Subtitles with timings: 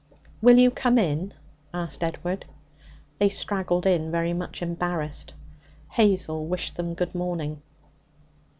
[0.41, 1.31] 'Will you come in?'
[1.75, 2.45] asked Edward.
[3.19, 5.35] They straggled in, very much embarrassed.
[5.91, 7.61] Hazel wished them good morning.